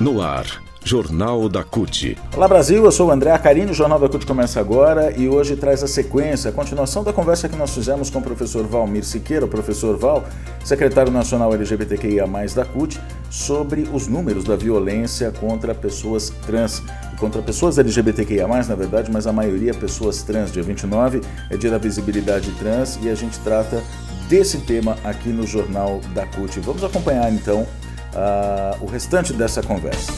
No 0.00 0.22
ar, 0.22 0.62
Jornal 0.84 1.48
da 1.48 1.64
CUT. 1.64 2.16
Olá 2.36 2.46
Brasil, 2.46 2.84
eu 2.84 2.92
sou 2.92 3.08
o 3.08 3.10
André 3.10 3.32
Acarini, 3.32 3.72
o 3.72 3.74
Jornal 3.74 3.98
da 3.98 4.08
CUT 4.08 4.24
começa 4.24 4.60
agora 4.60 5.12
e 5.16 5.28
hoje 5.28 5.56
traz 5.56 5.82
a 5.82 5.88
sequência, 5.88 6.50
a 6.50 6.52
continuação 6.52 7.02
da 7.02 7.12
conversa 7.12 7.48
que 7.48 7.56
nós 7.56 7.74
fizemos 7.74 8.08
com 8.08 8.20
o 8.20 8.22
professor 8.22 8.64
Valmir 8.64 9.04
Siqueira, 9.04 9.44
o 9.44 9.48
professor 9.48 9.96
Val, 9.96 10.24
secretário 10.64 11.10
nacional 11.10 11.52
LGBTQIA+, 11.52 12.28
da 12.54 12.64
CUT, 12.64 13.00
sobre 13.28 13.88
os 13.92 14.06
números 14.06 14.44
da 14.44 14.54
violência 14.54 15.32
contra 15.32 15.74
pessoas 15.74 16.30
trans 16.46 16.80
contra 17.18 17.42
pessoas 17.42 17.76
LGBTQIA+, 17.76 18.46
na 18.46 18.76
verdade, 18.76 19.10
mas 19.10 19.26
a 19.26 19.32
maioria 19.32 19.74
pessoas 19.74 20.22
trans. 20.22 20.52
Dia 20.52 20.62
29 20.62 21.22
é 21.50 21.56
dia 21.56 21.72
da 21.72 21.78
visibilidade 21.78 22.52
trans 22.52 23.00
e 23.02 23.10
a 23.10 23.16
gente 23.16 23.36
trata 23.40 23.82
desse 24.28 24.58
tema 24.58 24.96
aqui 25.02 25.30
no 25.30 25.44
Jornal 25.44 26.00
da 26.14 26.24
CUT. 26.26 26.60
Vamos 26.60 26.84
acompanhar 26.84 27.32
então 27.32 27.66
uh, 28.14 28.84
o 28.84 28.86
restante 28.86 29.32
dessa 29.32 29.62
conversa. 29.62 30.12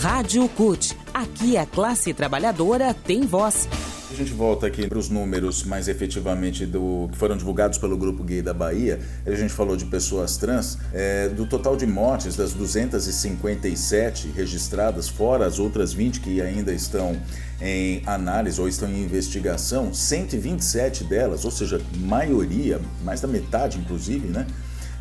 Rádio 0.00 0.48
CUT. 0.50 0.96
Aqui 1.12 1.56
a 1.56 1.66
classe 1.66 2.14
trabalhadora 2.14 2.94
tem 2.94 3.22
voz. 3.22 3.68
A 4.10 4.14
gente 4.14 4.32
volta 4.32 4.66
aqui 4.66 4.86
para 4.86 4.98
os 4.98 5.10
números 5.10 5.64
mais 5.64 5.86
efetivamente 5.86 6.64
do 6.64 7.10
que 7.12 7.18
foram 7.18 7.36
divulgados 7.36 7.76
pelo 7.76 7.94
Grupo 7.94 8.24
Gay 8.24 8.40
da 8.40 8.54
Bahia. 8.54 9.00
A 9.26 9.34
gente 9.34 9.52
falou 9.52 9.76
de 9.76 9.84
pessoas 9.84 10.38
trans. 10.38 10.78
É, 10.94 11.28
do 11.28 11.44
total 11.46 11.76
de 11.76 11.86
mortes, 11.86 12.34
das 12.34 12.54
257 12.54 14.28
registradas, 14.34 15.10
fora 15.10 15.44
as 15.44 15.58
outras 15.58 15.92
20 15.92 16.20
que 16.20 16.40
ainda 16.40 16.72
estão 16.72 17.20
em 17.60 18.02
análise 18.06 18.58
ou 18.58 18.66
estão 18.66 18.88
em 18.88 19.02
investigação, 19.02 19.92
127 19.92 21.04
delas, 21.04 21.44
ou 21.44 21.50
seja, 21.50 21.78
maioria, 21.98 22.80
mais 23.04 23.20
da 23.20 23.28
metade 23.28 23.78
inclusive, 23.78 24.28
né? 24.28 24.46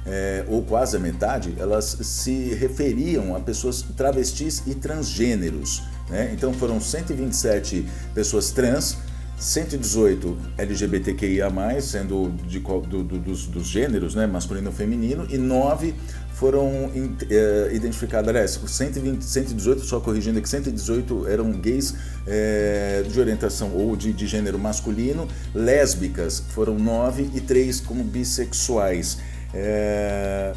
É, 0.10 0.46
ou 0.48 0.64
quase 0.64 0.96
a 0.96 1.00
metade, 1.00 1.54
elas 1.60 1.98
se 2.02 2.54
referiam 2.54 3.36
a 3.36 3.42
pessoas 3.42 3.82
travestis 3.82 4.64
e 4.66 4.74
transgêneros. 4.74 5.84
Né? 6.10 6.32
Então 6.34 6.54
foram 6.54 6.80
127 6.80 7.86
pessoas 8.14 8.52
trans, 8.52 8.98
118 9.38 10.36
LGBTQIA, 10.58 11.50
sendo 11.82 12.32
de, 12.48 12.60
do, 12.60 13.04
do, 13.04 13.20
dos, 13.20 13.46
dos, 13.46 13.68
gêneros, 13.68 14.16
né, 14.16 14.26
masculino 14.26 14.72
e 14.72 14.74
feminino, 14.74 15.28
e 15.30 15.38
9 15.38 15.94
foram 16.34 16.92
é, 17.30 17.72
identificadas, 17.74 18.30
aliás, 18.30 18.60
120, 18.66 19.24
118, 19.24 19.82
só 19.84 20.00
corrigindo 20.00 20.40
aqui, 20.40 20.50
118 20.50 21.28
eram 21.28 21.52
gays 21.52 21.96
é, 22.26 23.04
de 23.08 23.20
orientação 23.20 23.72
ou 23.74 23.96
de, 23.96 24.14
de 24.14 24.28
gênero 24.28 24.58
masculino, 24.58 25.28
lésbicas 25.54 26.44
foram 26.50 26.78
9 26.78 27.30
e 27.34 27.42
3 27.42 27.80
como 27.82 28.04
bissexuais. 28.04 29.18
É, 29.54 30.54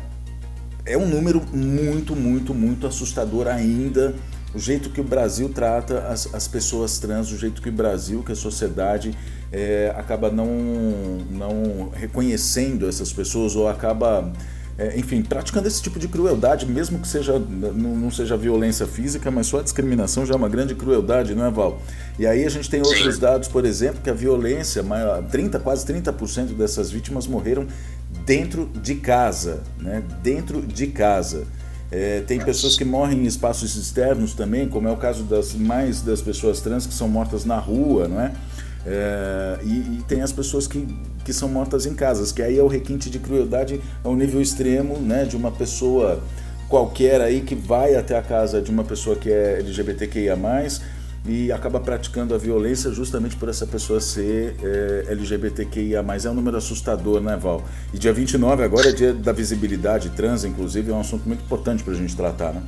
é 0.85 0.99
um 0.99 1.07
número 1.07 1.43
muito, 1.53 2.17
muito, 2.17 2.55
muito 2.55 2.87
assustador 2.87 3.47
ainda 3.47 4.15
o 4.55 4.59
jeito 4.59 4.91
que 4.91 5.01
o 5.01 5.05
Brasil 5.05 5.49
trata 5.49 6.01
as, 6.09 6.33
as 6.35 6.49
pessoas 6.49 6.99
trans, 6.99 7.31
o 7.31 7.39
jeito 7.39 7.63
que 7.63 7.69
o 7.69 7.73
Brasil, 7.73 8.23
que 8.23 8.33
a 8.33 8.37
sociedade 8.37 9.15
é, 9.53 9.93
acaba 9.97 10.31
não, 10.31 10.49
não 11.31 11.91
reconhecendo 11.93 12.89
essas 12.89 13.13
pessoas 13.13 13.55
ou 13.55 13.69
acaba, 13.69 14.33
é, 14.77 14.99
enfim, 14.99 15.23
praticando 15.23 15.69
esse 15.69 15.81
tipo 15.81 16.01
de 16.01 16.09
crueldade, 16.09 16.67
mesmo 16.67 16.99
que 16.99 17.07
seja, 17.07 17.39
não, 17.39 17.95
não, 17.97 18.11
seja 18.11 18.37
violência 18.37 18.89
física, 18.89 19.31
mas 19.31 19.47
só 19.47 19.61
a 19.61 19.63
discriminação 19.63 20.27
já 20.27 20.35
é 20.35 20.37
uma 20.37 20.49
grande 20.49 20.75
crueldade, 20.75 21.33
não 21.33 21.45
é, 21.45 21.51
Val? 21.51 21.81
E 22.19 22.27
aí 22.27 22.45
a 22.45 22.51
gente 22.51 22.69
tem 22.69 22.81
outros 22.81 23.19
dados, 23.19 23.47
por 23.47 23.65
exemplo, 23.65 24.01
que 24.03 24.11
a 24.11 24.15
violência, 24.15 24.85
30, 25.31 25.61
quase 25.61 25.87
30% 25.87 26.55
dessas 26.57 26.91
vítimas 26.91 27.27
morreram 27.29 27.69
dentro 28.31 28.71
de 28.81 28.95
casa, 28.95 29.61
né? 29.77 30.05
Dentro 30.23 30.63
de 30.63 30.87
casa. 30.87 31.49
É, 31.91 32.21
tem 32.21 32.39
pessoas 32.39 32.77
que 32.77 32.85
morrem 32.85 33.19
em 33.19 33.27
espaços 33.27 33.75
externos 33.75 34.35
também, 34.35 34.69
como 34.69 34.87
é 34.87 34.93
o 34.93 34.97
caso 34.97 35.25
das 35.25 35.53
mais 35.53 36.01
das 36.01 36.23
pessoas 36.23 36.61
trans 36.61 36.87
que 36.87 36.95
são 36.95 37.09
mortas 37.09 37.45
na 37.45 37.59
rua, 37.59 38.07
não 38.07 38.21
é? 38.21 38.33
é 38.87 39.59
e, 39.65 39.99
e, 39.99 40.05
tem 40.07 40.23
as 40.23 40.31
pessoas 40.31 40.69
que, 40.69 40.87
que 41.25 41.33
são 41.33 41.49
mortas 41.49 41.87
em 41.87 41.95
casas, 41.95 42.31
que 42.31 42.41
aí 42.41 42.57
é 42.57 42.63
o 42.63 42.69
requinte 42.69 43.11
de 43.11 43.19
crueldade 43.19 43.81
ao 44.05 44.15
nível 44.15 44.41
extremo, 44.41 44.97
né? 44.99 45.25
De 45.25 45.37
uma 45.37 45.51
pessoa 45.51 46.23
qualquer 46.69 47.21
aí 47.21 47.41
que 47.41 47.57
vai 47.57 47.97
até 47.97 48.17
a 48.17 48.23
casa 48.23 48.63
de 48.63 48.71
uma 48.71 48.85
pessoa 48.85 49.17
que 49.17 49.29
é 49.29 49.59
LGBTQIA+, 49.59 50.37
e 51.25 51.53
acaba 51.53 51.79
praticando 51.79 52.35
a 52.35 52.39
violência 52.39 52.91
justamente 52.91 53.37
por 53.37 53.49
essa 53.49 53.67
pessoa 53.67 54.01
ser 54.01 54.57
é, 54.63 55.07
LGBTQIA+. 55.11 56.05
É 56.25 56.31
um 56.31 56.35
número 56.35 56.57
assustador, 56.57 57.21
né, 57.21 57.37
Val? 57.37 57.63
E 57.93 57.99
dia 57.99 58.13
29 58.13 58.63
agora 58.63 58.89
é 58.89 58.93
dia 58.93 59.13
da 59.13 59.33
visibilidade 59.33 60.11
trans, 60.11 60.45
inclusive, 60.45 60.91
é 60.91 60.95
um 60.95 61.01
assunto 61.01 61.27
muito 61.27 61.43
importante 61.45 61.83
para 61.83 61.93
a 61.93 61.97
gente 61.97 62.17
tratar, 62.17 62.55
né? 62.55 62.63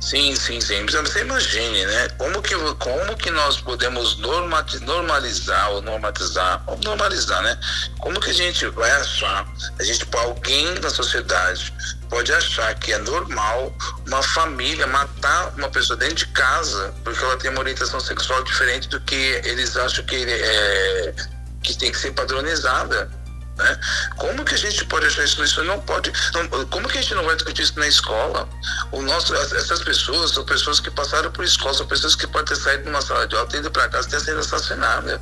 Sim, 0.00 0.34
sim, 0.36 0.60
sim. 0.60 0.86
Você 0.86 1.20
imagine, 1.20 1.84
né? 1.84 2.08
Como 2.10 2.40
que, 2.40 2.54
como 2.54 3.16
que 3.16 3.30
nós 3.30 3.60
podemos 3.60 4.16
normalizar 4.18 5.70
ou 5.72 5.82
normatizar, 5.82 6.62
ou 6.66 6.78
normalizar, 6.84 7.42
né? 7.42 7.58
Como 7.98 8.20
que 8.20 8.30
a 8.30 8.34
gente 8.34 8.66
vai 8.68 8.90
achar, 8.92 9.46
a 9.78 9.82
gente, 9.82 10.06
alguém 10.16 10.66
na 10.80 10.88
sociedade 10.88 11.74
pode 12.08 12.32
achar 12.32 12.74
que 12.76 12.92
é 12.92 12.98
normal 12.98 13.76
uma 14.06 14.22
família 14.22 14.86
matar 14.86 15.52
uma 15.56 15.68
pessoa 15.68 15.96
dentro 15.98 16.16
de 16.16 16.26
casa 16.28 16.94
porque 17.04 17.22
ela 17.22 17.36
tem 17.36 17.50
uma 17.50 17.60
orientação 17.60 18.00
sexual 18.00 18.42
diferente 18.44 18.88
do 18.88 19.00
que 19.00 19.42
eles 19.44 19.76
acham 19.76 20.04
que, 20.04 20.24
é, 20.24 21.14
que 21.62 21.76
tem 21.76 21.90
que 21.90 21.98
ser 21.98 22.12
padronizada. 22.12 23.10
Né? 23.58 23.80
Como 24.16 24.44
que 24.44 24.54
a 24.54 24.58
gente 24.58 24.84
pode 24.84 25.06
achar 25.06 25.24
isso? 25.24 25.42
Isso 25.42 25.64
não 25.64 25.80
pode. 25.80 26.12
Não, 26.32 26.66
como 26.68 26.88
que 26.88 26.98
a 26.98 27.02
gente 27.02 27.14
não 27.14 27.24
vai 27.24 27.34
discutir 27.34 27.62
isso 27.62 27.78
na 27.78 27.88
escola? 27.88 28.48
O 28.92 29.02
nosso, 29.02 29.34
essas 29.34 29.82
pessoas 29.82 30.30
são 30.30 30.44
pessoas 30.44 30.78
que 30.78 30.90
passaram 30.90 31.30
por 31.32 31.44
escola, 31.44 31.74
são 31.74 31.86
pessoas 31.86 32.14
que 32.14 32.26
podem 32.28 32.46
ter 32.46 32.56
saído 32.56 32.84
de 32.84 32.88
uma 32.90 33.02
sala 33.02 33.26
de 33.26 33.34
aula, 33.34 33.48
ter 33.48 33.58
ido 33.58 33.70
para 33.70 33.88
casa 33.88 34.06
e 34.06 34.10
ter 34.12 34.20
sido 34.20 34.38
assassinadas. 34.38 35.20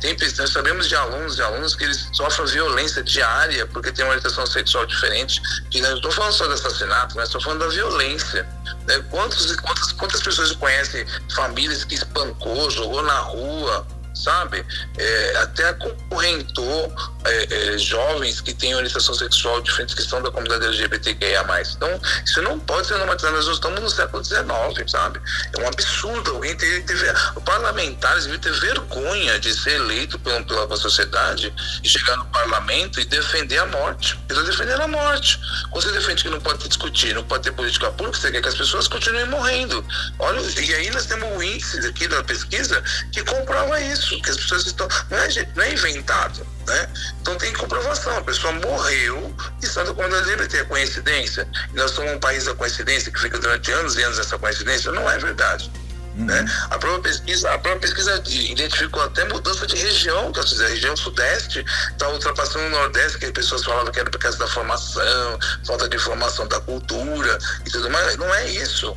Tem, 0.00 0.16
nós 0.36 0.50
sabemos 0.50 0.88
de 0.88 0.96
alunos 0.96 1.38
e 1.38 1.42
alunos 1.42 1.76
que 1.76 1.84
eles 1.84 2.08
sofrem 2.12 2.46
violência 2.46 3.04
diária 3.04 3.66
porque 3.68 3.92
tem 3.92 4.04
uma 4.04 4.10
orientação 4.10 4.44
sexual 4.46 4.84
diferente. 4.86 5.40
Que 5.70 5.80
não 5.80 5.94
estou 5.94 6.10
falando 6.10 6.32
só 6.32 6.46
de 6.46 6.54
assassinato, 6.54 7.14
mas 7.14 7.28
estou 7.28 7.40
falando 7.40 7.60
da 7.60 7.68
violência. 7.68 8.48
Né? 8.88 8.98
Quantos, 9.10 9.54
quantas, 9.56 9.92
quantas 9.92 10.20
pessoas 10.22 10.52
conhecem 10.52 11.06
famílias 11.36 11.84
que 11.84 11.94
espancou, 11.94 12.68
jogou 12.70 13.02
na 13.02 13.18
rua, 13.20 13.86
sabe? 14.14 14.64
É, 14.98 15.36
até 15.38 15.68
acorrentou 15.68 16.94
é, 17.24 17.74
é, 17.74 17.78
jovens 17.78 18.40
que 18.40 18.52
têm 18.52 18.74
orientação 18.74 19.14
sexual 19.14 19.60
diferente 19.60 19.94
que 19.94 20.02
são 20.02 20.22
da 20.22 20.30
comunidade 20.30 20.66
LGBTQIA+. 20.66 21.42
Então, 21.76 22.00
isso 22.24 22.42
não 22.42 22.58
pode 22.58 22.86
ser 22.86 22.98
normatizado. 22.98 23.36
Nós 23.36 23.46
estamos 23.46 23.80
no 23.80 23.90
século 23.90 24.24
XIX, 24.24 24.90
sabe? 24.90 25.20
É 25.56 25.62
um 25.62 25.66
absurdo. 25.66 26.32
Alguém 26.32 26.56
ter, 26.56 26.84
ter, 26.84 27.14
parlamentares 27.44 28.24
devem 28.24 28.40
ter 28.40 28.52
vergonha 28.52 29.38
de 29.38 29.54
ser 29.54 29.74
eleito 29.74 30.18
pela, 30.18 30.42
pela 30.42 30.76
sociedade 30.76 31.52
e 31.82 31.88
chegar 31.88 32.16
no 32.16 32.26
parlamento 32.26 33.00
e 33.00 33.04
defender 33.04 33.58
a 33.58 33.66
morte. 33.66 34.18
Eles 34.28 34.42
estão 34.42 34.44
defendendo 34.44 34.82
a 34.82 34.88
morte. 34.88 35.38
Quando 35.70 35.84
você 35.84 35.92
defende 35.92 36.22
que 36.22 36.30
não 36.30 36.40
pode 36.40 36.68
discutir, 36.68 37.14
não 37.14 37.24
pode 37.24 37.44
ter 37.44 37.52
política 37.52 37.90
pública, 37.92 38.18
você 38.18 38.30
quer 38.30 38.42
que 38.42 38.48
as 38.48 38.54
pessoas 38.54 38.88
continuem 38.88 39.26
morrendo. 39.26 39.84
Olha, 40.18 40.40
e 40.40 40.74
aí 40.74 40.90
nós 40.90 41.06
temos 41.06 41.28
o 41.36 41.42
índice 41.42 41.78
aqui 41.86 42.08
da 42.08 42.22
pesquisa 42.22 42.82
que 43.12 43.22
comprova 43.24 43.80
isso, 43.80 44.20
que 44.22 44.30
as 44.30 44.36
pessoas 44.36 44.66
estão. 44.66 44.88
Não 45.10 45.18
é, 45.18 45.48
não 45.54 45.64
é 45.64 45.72
inventado, 45.72 46.46
né? 46.66 46.88
Então 47.20 47.36
tem 47.36 47.52
comprovação. 47.52 48.16
A 48.16 48.22
pessoa 48.22 48.52
morreu 48.52 49.34
estando 49.62 49.94
com 49.94 50.02
comunidade 50.02 50.30
LGBT. 50.32 50.58
É 50.58 50.64
coincidência? 50.64 51.48
E 51.72 51.76
nós 51.76 51.90
somos 51.92 52.12
um 52.12 52.18
país 52.18 52.44
da 52.44 52.54
coincidência 52.54 53.12
que 53.12 53.20
fica 53.20 53.38
durante 53.38 53.70
anos 53.72 53.96
e 53.96 54.02
anos 54.02 54.18
essa 54.18 54.38
coincidência. 54.38 54.92
Não 54.92 55.10
é 55.10 55.18
verdade. 55.18 55.70
Uhum. 56.16 56.26
Né? 56.26 56.44
A 56.70 56.78
própria 56.78 57.00
pesquisa, 57.00 57.50
a 57.50 57.58
própria 57.58 57.80
pesquisa 57.80 58.22
identificou 58.26 59.02
até 59.02 59.24
mudança 59.24 59.66
de 59.66 59.76
região, 59.76 60.30
que 60.30 60.40
a 60.40 60.68
região 60.68 60.96
sudeste 60.96 61.64
está 61.90 62.08
ultrapassando 62.08 62.66
o 62.66 62.70
nordeste, 62.70 63.18
que 63.18 63.26
as 63.26 63.32
pessoas 63.32 63.64
falavam 63.64 63.90
que 63.90 63.98
era 63.98 64.10
por 64.10 64.18
causa 64.18 64.38
da 64.38 64.46
formação, 64.46 65.38
falta 65.66 65.88
de 65.88 65.98
formação 65.98 66.46
da 66.46 66.60
cultura 66.60 67.38
e 67.66 67.70
tudo 67.70 67.88
mais. 67.90 68.16
Não 68.16 68.32
é 68.34 68.46
isso. 68.50 68.96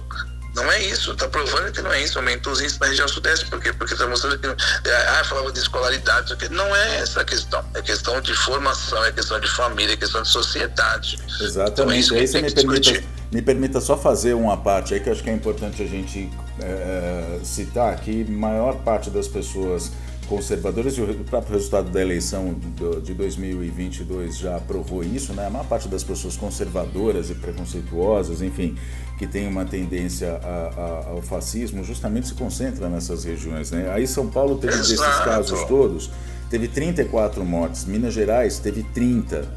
Não 0.55 0.71
é 0.71 0.81
isso, 0.83 1.11
está 1.11 1.27
provando 1.27 1.71
que 1.71 1.81
não 1.81 1.91
é 1.91 2.01
isso. 2.01 2.17
Aumentou 2.17 2.53
os 2.53 2.61
índices 2.61 2.79
na 2.79 2.87
região 2.87 3.07
sudeste, 3.07 3.45
por 3.47 3.59
quê? 3.59 3.73
Porque 3.73 3.93
está 3.93 4.07
mostrando 4.07 4.39
que. 4.39 4.47
Ah, 4.47 5.23
falava 5.25 5.51
de 5.51 5.59
escolaridade, 5.59 6.33
não 6.49 6.73
é 6.73 6.99
essa 6.99 7.21
a 7.21 7.25
questão. 7.25 7.63
É 7.73 7.81
questão 7.81 8.21
de 8.21 8.33
formação, 8.33 9.03
é 9.03 9.11
questão 9.11 9.39
de 9.39 9.49
família, 9.49 9.93
é 9.93 9.97
questão 9.97 10.21
de 10.21 10.29
sociedade. 10.29 11.19
Exatamente. 11.41 12.05
Então, 12.05 12.17
é 12.17 12.21
aí 12.21 12.27
você 12.27 12.41
me 12.41 12.51
permita, 12.51 13.03
me 13.31 13.41
permita 13.41 13.81
só 13.81 13.97
fazer 13.97 14.33
uma 14.33 14.55
parte 14.55 14.93
aí 14.93 15.01
que 15.01 15.09
eu 15.09 15.13
acho 15.13 15.21
que 15.21 15.29
é 15.29 15.33
importante 15.33 15.83
a 15.83 15.87
gente 15.87 16.31
é, 16.61 17.39
citar 17.43 17.99
que 17.99 18.23
maior 18.23 18.77
parte 18.77 19.09
das 19.09 19.27
pessoas 19.27 19.91
conservadores 20.25 20.97
e 20.97 21.01
o 21.01 21.23
próprio 21.23 21.53
resultado 21.53 21.89
da 21.89 22.01
eleição 22.01 22.55
de 23.03 23.13
2022 23.13 24.37
já 24.37 24.59
provou 24.59 25.03
isso, 25.03 25.33
né? 25.33 25.47
A 25.47 25.49
maior 25.49 25.65
parte 25.67 25.87
das 25.87 26.03
pessoas 26.03 26.35
conservadoras 26.35 27.29
e 27.29 27.35
preconceituosas, 27.35 28.41
enfim, 28.41 28.75
que 29.17 29.25
tem 29.25 29.47
uma 29.47 29.65
tendência 29.65 30.33
a, 30.43 30.47
a, 30.47 31.09
ao 31.11 31.21
fascismo, 31.21 31.83
justamente 31.83 32.27
se 32.27 32.33
concentra 32.33 32.89
nessas 32.89 33.23
regiões, 33.23 33.71
né? 33.71 33.89
Aí 33.91 34.07
São 34.07 34.27
Paulo 34.27 34.57
teve 34.57 34.73
Exato. 34.73 34.89
desses 34.89 35.23
casos 35.23 35.63
todos, 35.65 36.11
teve 36.49 36.67
34 36.67 37.43
mortes, 37.45 37.85
Minas 37.85 38.13
Gerais 38.13 38.59
teve 38.59 38.83
30, 38.83 39.47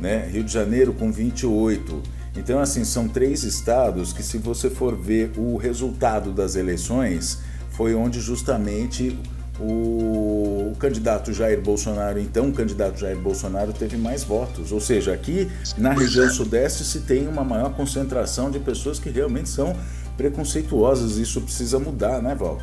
né? 0.00 0.28
Rio 0.30 0.44
de 0.44 0.52
Janeiro 0.52 0.92
com 0.92 1.12
28 1.12 2.02
Então, 2.36 2.58
assim, 2.58 2.84
são 2.84 3.08
três 3.08 3.44
estados 3.44 4.12
que, 4.12 4.22
se 4.22 4.38
você 4.38 4.68
for 4.68 4.96
ver 4.96 5.32
o 5.36 5.56
resultado 5.56 6.32
das 6.32 6.54
eleições, 6.54 7.38
foi 7.70 7.94
onde 7.94 8.20
justamente 8.20 9.18
o, 9.60 10.76
candidato 10.78 11.32
Jair 11.32 11.60
Bolsonaro, 11.60 12.18
então 12.18 12.48
o 12.48 12.52
candidato 12.52 12.98
Jair 12.98 13.16
Bolsonaro, 13.16 13.72
teve 13.72 13.96
mais 13.96 14.22
votos. 14.22 14.72
Ou 14.72 14.80
seja, 14.80 15.12
aqui 15.12 15.50
na 15.76 15.92
região 15.92 16.28
sudeste 16.30 16.84
se 16.84 17.00
tem 17.00 17.26
uma 17.26 17.42
maior 17.42 17.72
concentração 17.74 18.50
de 18.50 18.58
pessoas 18.58 18.98
que 18.98 19.10
realmente 19.10 19.48
são 19.48 19.76
preconceituosas. 20.16 21.16
Isso 21.16 21.40
precisa 21.40 21.78
mudar, 21.78 22.22
né, 22.22 22.34
Val? 22.34 22.60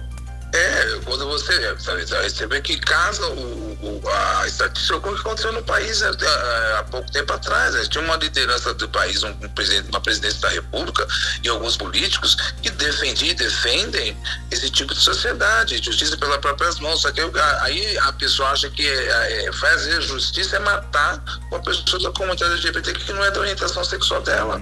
É, 0.54 1.00
quando 1.04 1.26
você, 1.26 1.52
sabe, 1.80 2.06
você 2.06 2.46
vê 2.46 2.62
que 2.62 2.78
casa 2.78 3.26
o, 3.26 3.78
o, 3.82 4.02
a 4.08 4.46
estatística 4.46 5.00
que 5.00 5.10
aconteceu 5.10 5.52
no 5.52 5.64
país 5.64 6.04
é, 6.04 6.12
é, 6.12 6.78
há 6.78 6.84
pouco 6.92 7.12
tempo 7.12 7.34
atrás. 7.34 7.74
Né? 7.74 7.84
Tinha 7.90 8.04
uma 8.04 8.18
liderança 8.18 8.72
do 8.76 8.88
país, 8.88 9.24
um, 9.24 9.30
um 9.30 9.50
presidente, 9.50 9.90
uma 9.90 10.00
presidência 10.00 10.40
da 10.42 10.50
República 10.50 11.08
e 11.44 11.50
alguns 11.50 11.76
políticos 11.76 12.36
que 12.62 12.70
defendiam 12.70 13.32
e 13.32 13.34
defendem 13.34 14.16
esse 14.54 14.70
tipo 14.70 14.94
de 14.94 15.00
sociedade, 15.00 15.84
justiça 15.84 16.16
pelas 16.18 16.38
próprias 16.38 16.80
mãos. 16.80 17.02
Só 17.02 17.12
que 17.12 17.22
aí 17.62 17.98
a 17.98 18.14
pessoa 18.14 18.50
acha 18.50 18.70
que 18.70 18.88
é, 18.88 19.48
é, 19.48 19.54
fazer 19.54 20.02
justiça 20.02 20.58
é 20.58 20.60
matar 20.60 21.22
uma 21.52 21.60
pessoa 21.62 22.02
da 22.02 22.12
comunidade 22.12 22.54
LGBT 22.54 22.94
que 22.94 23.14
não 23.14 23.24
é 23.24 23.32
da 23.32 23.40
orientação 23.40 23.84
sexual 23.84 24.22
dela. 24.22 24.62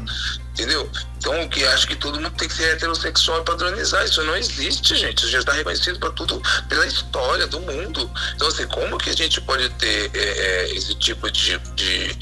Entendeu? 0.53 0.89
Então, 1.17 1.41
o 1.43 1.49
que 1.49 1.65
acho 1.65 1.87
que 1.87 1.95
todo 1.95 2.19
mundo 2.19 2.31
tem 2.31 2.47
que 2.47 2.53
ser 2.53 2.73
heterossexual 2.73 3.41
e 3.41 3.45
padronizar. 3.45 4.03
Isso 4.03 4.23
não 4.23 4.35
existe, 4.35 4.95
gente. 4.95 5.19
Isso 5.19 5.29
já 5.29 5.39
está 5.39 5.53
reconhecido 5.53 5.99
para 5.99 6.11
tudo, 6.11 6.41
pela 6.67 6.85
história 6.85 7.47
do 7.47 7.59
mundo. 7.61 8.09
Então, 8.35 8.47
assim, 8.47 8.67
como 8.67 8.97
que 8.97 9.09
a 9.09 9.15
gente 9.15 9.39
pode 9.41 9.69
ter 9.71 10.11
é, 10.13 10.19
é, 10.19 10.75
esse 10.75 10.93
tipo 10.95 11.29
de, 11.31 11.57
de 11.75 12.17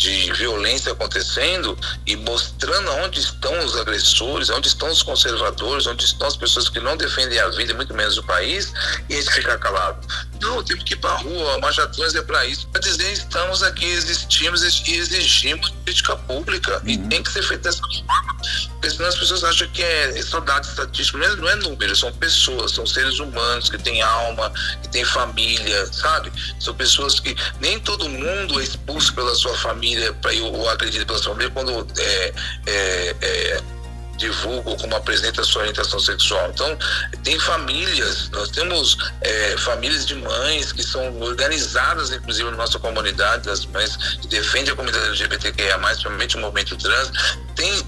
de 0.00 0.32
violência 0.32 0.92
acontecendo 0.92 1.76
e 2.06 2.16
mostrando 2.16 2.90
onde 3.04 3.20
estão 3.20 3.58
os 3.62 3.76
agressores, 3.76 4.48
onde 4.48 4.66
estão 4.66 4.90
os 4.90 5.02
conservadores, 5.02 5.86
onde 5.86 6.06
estão 6.06 6.26
as 6.26 6.38
pessoas 6.38 6.70
que 6.70 6.80
não 6.80 6.96
defendem 6.96 7.38
a 7.38 7.48
vida, 7.48 7.74
muito 7.74 7.92
menos 7.92 8.16
o 8.16 8.22
país, 8.22 8.72
e 9.10 9.14
a 9.14 9.16
gente 9.20 9.30
ficar 9.30 9.58
calado. 9.58 9.98
Não, 10.40 10.62
temos 10.64 10.84
que 10.84 10.94
ir 10.94 10.96
para 10.96 11.10
a 11.10 11.16
rua, 11.16 11.54
a 11.54 11.58
Marcha 11.58 11.86
Trans 11.88 12.14
é 12.14 12.22
para 12.22 12.46
isso, 12.46 12.66
para 12.68 12.80
dizer 12.80 13.12
estamos 13.12 13.62
aqui, 13.62 13.84
existimos 13.84 14.62
e 14.62 14.96
exigimos 14.96 15.70
política 15.70 16.16
pública, 16.16 16.78
uhum. 16.78 16.88
e 16.88 16.98
tem 16.98 17.22
que 17.22 17.30
ser 17.30 17.42
feito 17.42 17.62
dessa 17.62 17.80
forma, 17.80 18.36
porque 18.72 18.90
senão 18.90 19.08
as 19.08 19.16
pessoas 19.16 19.44
acham 19.44 19.68
que 19.68 19.82
é, 19.82 20.18
é 20.18 20.22
só 20.22 20.40
dado 20.40 20.64
estatístico, 20.64 21.18
não 21.18 21.26
é, 21.26 21.36
não 21.36 21.48
é 21.48 21.56
número, 21.56 21.94
são 21.94 22.12
pessoas, 22.14 22.72
são 22.72 22.86
seres 22.86 23.18
humanos 23.18 23.68
que 23.68 23.78
têm 23.78 24.00
alma, 24.00 24.50
que 24.82 24.88
têm 24.88 25.04
família, 25.04 25.86
sabe? 25.92 26.32
São 26.58 26.74
pessoas 26.74 27.20
que 27.20 27.36
nem 27.60 27.78
todo 27.78 28.08
mundo 28.08 28.60
é 28.60 28.64
expulso 28.64 29.14
pela 29.14 29.34
sua 29.34 29.56
família, 29.56 30.12
para 30.14 30.32
eu 30.34 30.68
acredito 30.70 31.06
pela 31.06 31.18
sua 31.18 31.32
família, 31.32 31.52
quando 31.52 31.86
é, 31.98 32.34
é, 32.66 33.16
é 33.20 33.79
divulga 34.20 34.70
ou 34.70 34.76
como 34.76 34.94
apresenta 34.94 35.42
sua 35.42 35.62
orientação 35.62 35.98
sexual. 35.98 36.50
Então, 36.54 36.78
tem 37.24 37.38
famílias, 37.40 38.28
nós 38.30 38.50
temos 38.50 38.96
é, 39.22 39.56
famílias 39.58 40.06
de 40.06 40.14
mães 40.14 40.72
que 40.72 40.82
são 40.82 41.20
organizadas, 41.20 42.12
inclusive 42.12 42.50
na 42.50 42.56
nossa 42.56 42.78
comunidade, 42.78 43.46
das 43.46 43.64
mães 43.66 43.96
que 44.20 44.28
defendem 44.28 44.72
a 44.72 44.76
comunidade 44.76 45.06
LGBTQIA, 45.06 45.78
principalmente 45.78 46.36
o 46.36 46.40
movimento 46.40 46.76
trans, 46.76 47.10
tem 47.56 47.82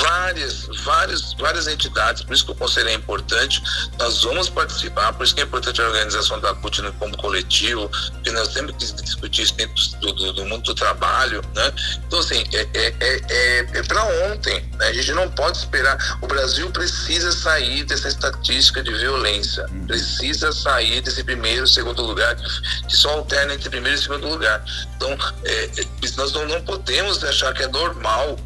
várias, 0.00 0.66
várias, 0.84 1.34
várias 1.34 1.66
entidades, 1.66 2.22
por 2.22 2.34
isso 2.34 2.44
que 2.44 2.52
o 2.52 2.54
conselho 2.54 2.88
é 2.88 2.94
importante. 2.94 3.62
Nós 3.98 4.22
vamos 4.22 4.48
participar, 4.48 5.12
por 5.12 5.24
isso 5.24 5.34
que 5.34 5.40
é 5.40 5.44
importante 5.44 5.80
a 5.80 5.86
organização 5.86 6.40
da 6.40 6.54
CUT 6.54 6.82
como 6.98 7.16
coletivo, 7.16 7.88
porque 7.88 8.30
nós 8.30 8.48
temos 8.48 8.72
que 8.72 9.02
discutir 9.02 9.42
isso 9.42 9.54
dentro 9.54 9.74
do, 10.00 10.12
do, 10.12 10.32
do 10.32 10.44
mundo 10.46 10.62
do 10.62 10.74
trabalho, 10.74 11.42
né? 11.54 11.72
Então, 12.06 12.18
assim, 12.18 12.44
é, 12.52 12.68
é, 12.74 12.94
é, 13.00 13.20
é, 13.28 13.58
é 13.78 13.82
para 13.82 14.04
ontem, 14.30 14.60
né? 14.78 14.88
A 14.88 14.92
gente 14.92 15.12
não 15.12 15.30
pode 15.30 15.58
esperar. 15.58 16.18
O 16.20 16.26
Brasil 16.26 16.70
precisa 16.70 17.32
sair 17.32 17.84
dessa 17.84 18.08
estatística 18.08 18.82
de 18.82 18.92
violência, 18.92 19.66
uhum. 19.70 19.86
precisa 19.86 20.52
sair 20.52 21.00
desse 21.00 21.22
primeiro, 21.22 21.66
segundo 21.66 22.02
lugar, 22.02 22.36
que 22.36 22.96
só 22.96 23.10
alterna 23.10 23.54
entre 23.54 23.70
primeiro 23.70 23.98
e 23.98 24.02
segundo 24.02 24.28
lugar. 24.28 24.64
Então, 24.96 25.16
é, 25.44 25.64
é 25.64 25.84
nós 26.16 26.32
não, 26.32 26.46
não 26.46 26.62
podemos 26.62 27.22
achar 27.24 27.52
que 27.52 27.62
é 27.62 27.68
normal 27.68 28.36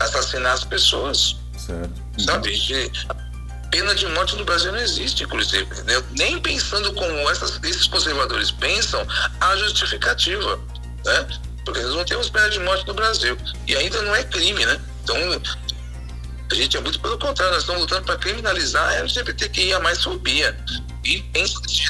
assassinar 0.00 0.54
as 0.54 0.64
pessoas. 0.64 1.36
Certo. 1.56 1.92
Sabe? 2.18 2.50
Pena 3.70 3.94
de 3.94 4.06
morte 4.08 4.34
no 4.34 4.44
Brasil 4.44 4.72
não 4.72 4.80
existe, 4.80 5.22
inclusive. 5.22 5.66
Nem 6.12 6.40
pensando 6.40 6.92
como 6.94 7.30
essas, 7.30 7.60
esses 7.62 7.86
conservadores 7.86 8.50
pensam, 8.50 9.06
há 9.40 9.56
justificativa. 9.56 10.58
Né? 11.04 11.26
Porque 11.64 11.80
nós 11.80 11.94
não 11.94 12.04
temos 12.04 12.28
pena 12.30 12.50
de 12.50 12.58
morte 12.60 12.86
no 12.86 12.94
Brasil. 12.94 13.36
E 13.68 13.76
ainda 13.76 14.02
não 14.02 14.14
é 14.14 14.24
crime, 14.24 14.66
né? 14.66 14.80
Então, 15.04 15.16
a 16.50 16.54
gente 16.54 16.76
é 16.76 16.80
muito 16.80 16.98
pelo 17.00 17.16
contrário, 17.16 17.54
nós 17.54 17.62
estamos 17.62 17.82
lutando 17.82 18.04
para 18.04 18.16
criminalizar 18.16 18.88
a 18.88 18.94
LGBTQIA 18.96 19.78
mais 19.78 20.02
fobia. 20.02 20.58
E 21.04 21.20
tem, 21.20 21.44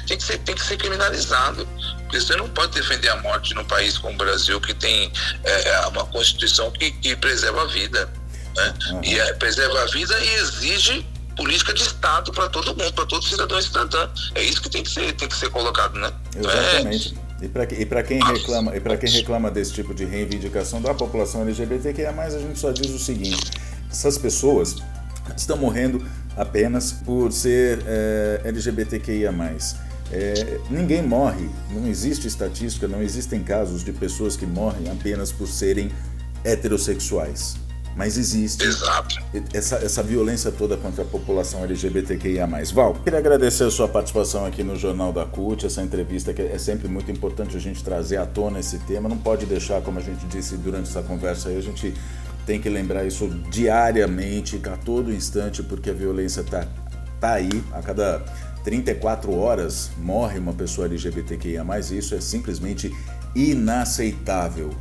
tem, 0.07 0.19
que 0.19 0.25
ser, 0.25 0.39
tem 0.39 0.55
que 0.55 0.63
ser 0.63 0.77
criminalizado. 0.77 1.67
Porque 2.11 2.21
você 2.21 2.35
não 2.35 2.49
pode 2.49 2.73
defender 2.73 3.09
a 3.09 3.17
morte 3.23 3.55
num 3.55 3.65
país 3.65 3.97
como 3.97 4.15
o 4.15 4.17
Brasil, 4.17 4.61
que 4.61 4.75
tem 4.75 5.13
é, 5.45 5.69
é, 5.69 5.87
uma 5.87 6.05
Constituição 6.07 6.69
que, 6.73 6.91
que 6.91 7.15
preserva 7.15 7.63
a 7.63 7.67
vida. 7.67 8.11
Né? 8.57 8.75
Uhum. 8.91 9.01
E 9.05 9.21
é, 9.21 9.33
preserva 9.35 9.81
a 9.81 9.87
vida 9.87 10.19
e 10.19 10.35
exige 10.41 11.07
política 11.37 11.73
de 11.73 11.83
Estado 11.83 12.33
para 12.33 12.49
todo 12.49 12.77
mundo, 12.77 12.93
para 12.95 13.07
todo 13.07 13.25
cidadão 13.25 13.61
e 13.61 13.63
cidadã. 13.63 14.11
É 14.35 14.43
isso 14.43 14.61
que 14.61 14.69
tem 14.69 14.83
que 14.83 14.91
ser, 14.91 15.13
tem 15.13 15.29
que 15.29 15.37
ser 15.37 15.51
colocado, 15.51 15.97
né? 16.01 16.13
Exatamente. 16.37 17.15
É... 17.41 17.45
E 17.45 17.87
para 17.87 18.03
quem 18.03 18.23
reclama, 18.23 18.77
e 18.77 18.81
para 18.81 18.99
quem 18.99 19.09
reclama 19.09 19.51
desse 19.51 19.73
tipo 19.73 19.95
de 19.95 20.05
reivindicação 20.05 20.83
da 20.83 20.93
população 20.93 21.43
LGBTQIA+, 21.43 22.11
a 22.11 22.31
gente 22.31 22.59
só 22.59 22.73
diz 22.73 22.91
o 22.91 22.99
seguinte: 22.99 23.53
essas 23.91 24.19
pessoas 24.19 24.77
estão 25.35 25.57
morrendo 25.57 26.05
apenas 26.37 26.93
por 26.93 27.33
ser 27.33 27.83
é, 27.87 28.41
LGBTQIA+. 28.45 29.33
É, 30.13 30.59
ninguém 30.69 31.03
morre, 31.03 31.49
não 31.71 31.87
existe 31.87 32.27
estatística, 32.27 32.89
não 32.89 33.03
existem 33.03 33.43
casos 33.43 33.85
de 33.85 33.93
pessoas 33.93 34.37
que 34.37 34.47
morrem 34.47 34.91
apenas 34.91 35.31
por 35.31 35.47
serem 35.47 35.91
heterossexuais. 36.45 37.57
Mas 37.97 38.17
existe 38.17 38.65
essa, 39.53 39.77
essa 39.77 40.03
violência 40.03 40.53
toda 40.53 40.77
contra 40.77 41.03
a 41.03 41.07
população 41.07 41.65
LGBTQIA. 41.65 42.49
Val, 42.73 42.95
queria 42.95 43.19
agradecer 43.19 43.65
a 43.65 43.71
sua 43.71 43.89
participação 43.89 44.47
aqui 44.47 44.63
no 44.63 44.77
Jornal 44.77 45.13
da 45.13 45.27
CUT, 45.27 45.67
essa 45.67 45.83
entrevista 45.83 46.33
que 46.33 46.41
é 46.41 46.57
sempre 46.57 46.89
muito 46.89 47.11
importante 47.11 47.57
a 47.57 47.61
gente 47.61 47.83
trazer 47.83 48.17
à 48.17 48.27
tona 48.27 48.61
esse 48.61 48.79
tema. 48.81 49.09
Não 49.09 49.19
pode 49.19 49.45
deixar, 49.45 49.83
como 49.83 49.99
a 49.99 50.03
gente 50.03 50.25
disse 50.27 50.57
durante 50.57 50.89
essa 50.89 51.03
conversa 51.03 51.49
aí, 51.49 51.59
a 51.59 51.61
gente 51.61 51.93
tem 52.47 52.61
que 52.61 52.69
lembrar 52.69 53.05
isso 53.05 53.29
diariamente, 53.51 54.61
a 54.69 54.77
todo 54.77 55.13
instante, 55.13 55.63
porque 55.63 55.91
a 55.91 55.93
violência 55.93 56.43
está 56.43 56.67
tá 57.21 57.33
aí 57.35 57.51
a 57.73 57.83
cada 57.83 58.23
34 58.65 59.35
horas 59.35 59.91
morre 59.99 60.39
uma 60.39 60.53
pessoa 60.53 60.87
LGBTQIA, 60.87 61.65
isso 61.93 62.15
é 62.15 62.21
simplesmente 62.21 62.95
inaceitável. 63.35 64.75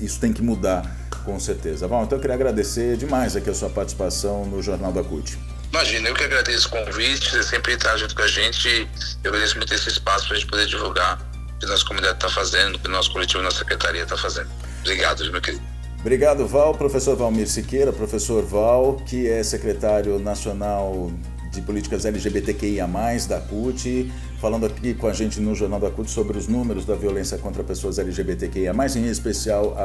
Isso 0.00 0.20
tem 0.20 0.32
que 0.32 0.42
mudar, 0.42 0.84
com 1.24 1.38
certeza. 1.40 1.88
Bom, 1.88 2.02
então 2.02 2.18
eu 2.18 2.20
queria 2.20 2.34
agradecer 2.34 2.96
demais 2.96 3.36
aqui 3.36 3.48
a 3.48 3.54
sua 3.54 3.70
participação 3.70 4.44
no 4.44 4.62
Jornal 4.62 4.92
da 4.92 5.02
CUT. 5.02 5.38
Imagina, 5.70 6.10
eu 6.10 6.14
que 6.14 6.24
agradeço 6.24 6.68
o 6.68 6.70
convite, 6.70 7.30
você 7.30 7.42
sempre 7.42 7.72
está 7.72 7.96
junto 7.96 8.14
com 8.14 8.22
a 8.22 8.28
gente. 8.28 8.86
Eu 9.24 9.30
agradeço 9.30 9.56
muito 9.56 9.72
esse 9.72 9.88
espaço 9.88 10.26
para 10.26 10.36
a 10.36 10.38
gente 10.38 10.48
poder 10.50 10.66
divulgar 10.66 11.18
o 11.56 11.58
que 11.58 11.64
a 11.64 11.68
nossa 11.68 11.84
comunidade 11.86 12.16
está 12.16 12.28
fazendo, 12.28 12.74
o 12.74 12.78
que 12.78 12.88
o 12.88 12.90
nosso 12.90 13.10
coletivo, 13.10 13.42
nossa 13.42 13.58
secretaria 13.58 14.02
está 14.02 14.16
fazendo. 14.16 14.50
Obrigado, 14.80 15.32
meu 15.32 15.40
querido. 15.40 15.62
Obrigado, 16.00 16.46
Val. 16.46 16.74
Professor 16.74 17.16
Valmir 17.16 17.48
Siqueira, 17.48 17.92
professor 17.92 18.44
Val, 18.44 18.96
que 19.06 19.26
é 19.30 19.42
secretário 19.42 20.18
nacional 20.18 21.10
de 21.52 21.60
políticas 21.60 22.04
LGBTQIA+, 22.04 22.88
da 23.28 23.40
CUT, 23.40 24.10
falando 24.40 24.66
aqui 24.66 24.94
com 24.94 25.06
a 25.06 25.12
gente 25.12 25.38
no 25.38 25.54
Jornal 25.54 25.78
da 25.78 25.90
CUT 25.90 26.10
sobre 26.10 26.36
os 26.36 26.48
números 26.48 26.84
da 26.84 26.94
violência 26.94 27.38
contra 27.38 27.62
pessoas 27.62 27.98
LGBTQIA+, 27.98 28.72
em 28.96 29.06
especial 29.06 29.76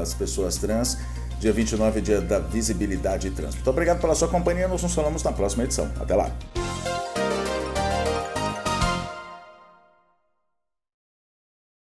as 0.00 0.14
pessoas 0.14 0.56
trans, 0.56 0.98
dia 1.40 1.52
29, 1.52 2.00
dia 2.00 2.20
da 2.20 2.38
visibilidade 2.38 3.30
trans. 3.30 3.54
Muito 3.54 3.70
obrigado 3.70 4.00
pela 4.00 4.14
sua 4.14 4.28
companhia, 4.28 4.68
nós 4.68 4.82
nos 4.82 4.94
falamos 4.94 5.22
na 5.22 5.32
próxima 5.32 5.64
edição. 5.64 5.90
Até 5.98 6.14
lá! 6.14 6.63